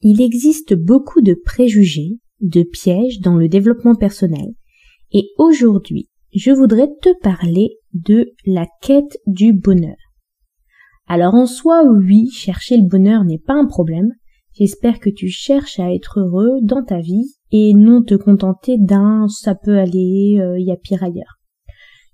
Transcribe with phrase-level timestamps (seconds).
[0.00, 4.54] Il existe beaucoup de préjugés, de pièges dans le développement personnel.
[5.10, 9.96] Et aujourd'hui, je voudrais te parler de la quête du bonheur.
[11.08, 14.12] Alors en soi, oui, chercher le bonheur n'est pas un problème.
[14.52, 19.26] J'espère que tu cherches à être heureux dans ta vie et non te contenter d'un
[19.26, 21.40] ça peut aller, il euh, y a pire ailleurs.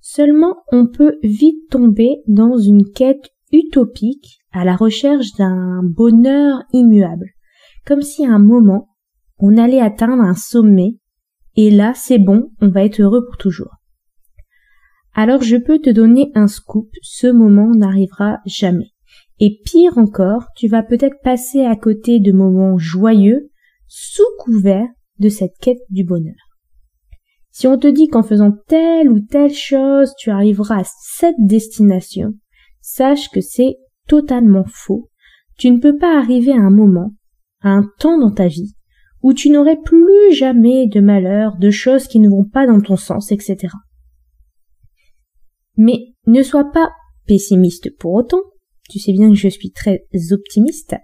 [0.00, 7.33] Seulement, on peut vite tomber dans une quête utopique à la recherche d'un bonheur immuable
[7.86, 8.88] comme si à un moment,
[9.38, 10.98] on allait atteindre un sommet,
[11.56, 13.74] et là, c'est bon, on va être heureux pour toujours.
[15.14, 18.90] Alors je peux te donner un scoop, ce moment n'arrivera jamais.
[19.38, 23.50] Et pire encore, tu vas peut-être passer à côté de moments joyeux,
[23.86, 26.34] sous couvert de cette quête du bonheur.
[27.50, 32.34] Si on te dit qu'en faisant telle ou telle chose, tu arriveras à cette destination,
[32.80, 33.76] sache que c'est
[34.08, 35.08] totalement faux.
[35.56, 37.12] Tu ne peux pas arriver à un moment
[37.70, 38.74] un temps dans ta vie
[39.22, 42.96] où tu n'aurais plus jamais de malheur, de choses qui ne vont pas dans ton
[42.96, 43.68] sens, etc.
[45.76, 46.90] Mais ne sois pas
[47.26, 48.42] pessimiste pour autant,
[48.90, 50.94] tu sais bien que je suis très optimiste,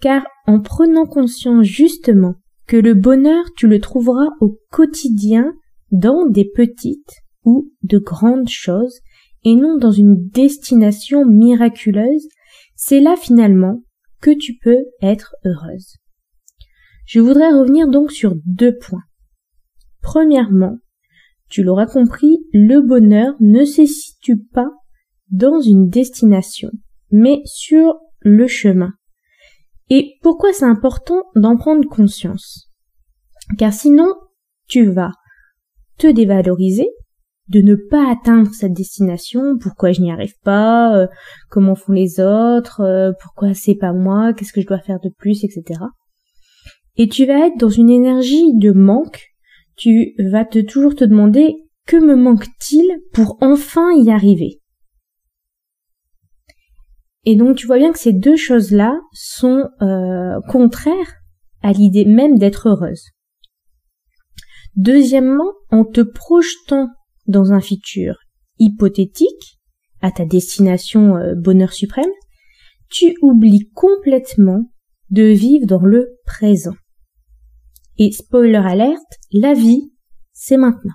[0.00, 2.34] car en prenant conscience justement
[2.66, 5.54] que le bonheur tu le trouveras au quotidien
[5.90, 9.00] dans des petites ou de grandes choses
[9.44, 12.28] et non dans une destination miraculeuse,
[12.76, 13.82] c'est là finalement
[14.20, 15.96] que tu peux être heureuse.
[17.06, 19.04] Je voudrais revenir donc sur deux points.
[20.02, 20.78] Premièrement,
[21.48, 24.70] tu l'auras compris, le bonheur ne se situe pas
[25.30, 26.70] dans une destination,
[27.10, 28.92] mais sur le chemin.
[29.90, 32.70] Et pourquoi c'est important d'en prendre conscience?
[33.56, 34.14] Car sinon,
[34.66, 35.12] tu vas
[35.96, 36.88] te dévaloriser,
[37.48, 41.06] de ne pas atteindre cette destination, pourquoi je n'y arrive pas, euh,
[41.50, 45.08] comment font les autres, euh, pourquoi c'est pas moi, qu'est-ce que je dois faire de
[45.08, 45.80] plus, etc.
[46.96, 49.28] Et tu vas être dans une énergie de manque,
[49.76, 51.54] tu vas te toujours te demander
[51.86, 54.60] que me manque-t-il pour enfin y arriver?
[57.24, 61.14] Et donc tu vois bien que ces deux choses-là sont euh, contraires
[61.62, 63.04] à l'idée même d'être heureuse.
[64.76, 66.88] Deuxièmement, en te projetant
[67.28, 68.18] dans un futur
[68.58, 69.58] hypothétique,
[70.00, 72.10] à ta destination euh, bonheur suprême,
[72.90, 74.70] tu oublies complètement
[75.10, 76.74] de vivre dans le présent.
[77.98, 79.92] Et spoiler alerte, la vie,
[80.32, 80.94] c'est maintenant.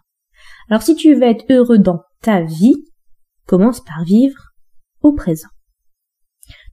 [0.69, 2.85] Alors si tu veux être heureux dans ta vie,
[3.45, 4.53] commence par vivre
[5.01, 5.49] au présent.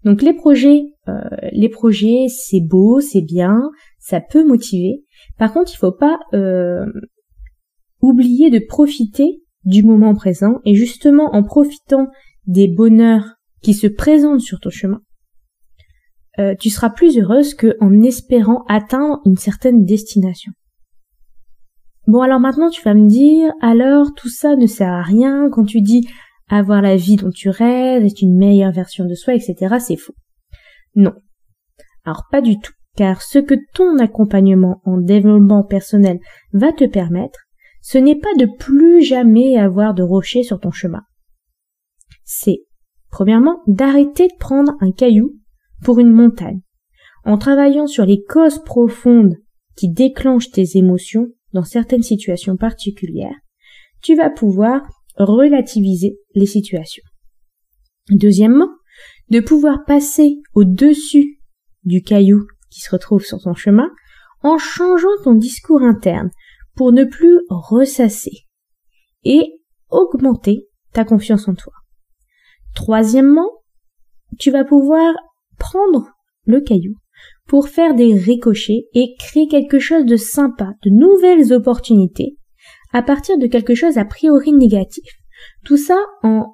[0.04, 1.21] Donc les projets, euh,
[1.53, 5.04] les projets, c'est beau, c'est bien, ça peut motiver.
[5.37, 6.87] Par contre, il faut pas euh,
[8.00, 12.09] oublier de profiter du moment présent et justement en profitant
[12.47, 15.03] des bonheurs qui se présentent sur ton chemin,
[16.38, 20.53] euh, tu seras plus heureuse qu'en espérant atteindre une certaine destination.
[22.06, 25.65] Bon alors maintenant tu vas me dire, alors tout ça ne sert à rien quand
[25.65, 26.09] tu dis
[26.48, 29.77] avoir la vie dont tu rêves, être une meilleure version de soi, etc.
[29.78, 30.15] C'est faux.
[30.94, 31.12] Non.
[32.04, 36.19] Alors pas du tout, car ce que ton accompagnement en développement personnel
[36.53, 37.38] va te permettre,
[37.81, 41.03] ce n'est pas de plus jamais avoir de rochers sur ton chemin.
[42.25, 42.65] C'est,
[43.11, 45.37] premièrement, d'arrêter de prendre un caillou
[45.83, 46.61] pour une montagne.
[47.25, 49.37] En travaillant sur les causes profondes
[49.77, 53.37] qui déclenchent tes émotions dans certaines situations particulières,
[54.03, 54.83] tu vas pouvoir
[55.17, 57.03] relativiser les situations.
[58.11, 58.71] Deuxièmement,
[59.29, 61.41] de pouvoir passer au-dessus
[61.84, 63.91] du caillou qui se retrouve sur ton chemin
[64.43, 66.31] en changeant ton discours interne,
[66.80, 68.47] pour ne plus ressasser
[69.22, 69.60] et
[69.91, 71.74] augmenter ta confiance en toi.
[72.74, 73.50] Troisièmement,
[74.38, 75.15] tu vas pouvoir
[75.59, 76.09] prendre
[76.47, 76.94] le caillou
[77.47, 82.38] pour faire des ricochets et créer quelque chose de sympa, de nouvelles opportunités
[82.94, 85.04] à partir de quelque chose a priori négatif.
[85.66, 86.47] Tout ça en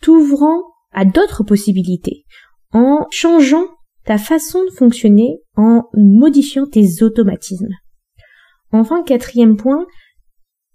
[0.00, 0.62] t'ouvrant
[0.92, 2.26] à d'autres possibilités,
[2.70, 3.66] en changeant
[4.04, 7.74] ta façon de fonctionner, en modifiant tes automatismes.
[8.74, 9.86] Enfin, quatrième point,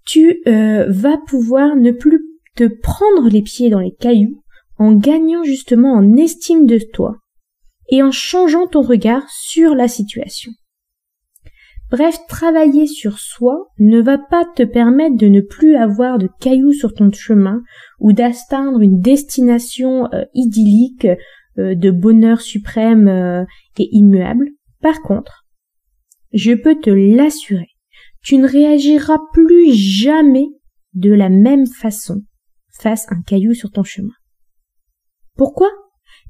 [0.06, 2.24] tu euh, vas pouvoir ne plus
[2.56, 4.42] te prendre les pieds dans les cailloux
[4.78, 7.18] en gagnant justement en estime de toi
[7.90, 10.50] et en changeant ton regard sur la situation.
[11.90, 16.72] Bref, travailler sur soi ne va pas te permettre de ne plus avoir de cailloux
[16.72, 17.60] sur ton chemin
[17.98, 21.06] ou d'atteindre une destination euh, idyllique
[21.58, 24.48] euh, de bonheur suprême et immuable.
[24.80, 25.44] Par contre,
[26.32, 27.69] je peux te l'assurer,
[28.22, 30.46] tu ne réagiras plus jamais
[30.94, 32.22] de la même façon
[32.70, 34.14] face à un caillou sur ton chemin.
[35.36, 35.70] Pourquoi?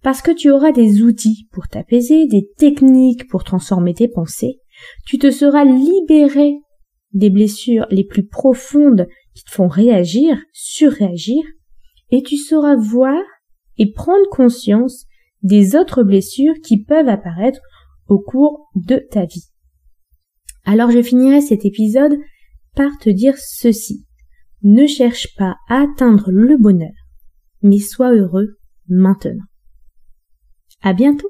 [0.02, 4.60] Parce que tu auras des outils pour t'apaiser, des techniques pour transformer tes pensées,
[5.06, 6.54] tu te seras libéré
[7.12, 11.42] des blessures les plus profondes qui te font réagir, surréagir,
[12.10, 13.20] et tu sauras voir
[13.78, 15.06] et prendre conscience
[15.42, 17.60] des autres blessures qui peuvent apparaître
[18.08, 19.49] au cours de ta vie.
[20.72, 22.16] Alors je finirai cet épisode
[22.76, 24.06] par te dire ceci.
[24.62, 26.94] Ne cherche pas à atteindre le bonheur,
[27.60, 28.56] mais sois heureux
[28.86, 29.42] maintenant.
[30.80, 31.26] À bientôt!